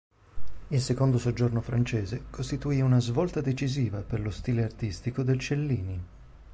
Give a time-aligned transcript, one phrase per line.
[0.69, 6.03] Il secondo soggiorno francese costituì una svolta decisiva per lo stile artistico del Cellini.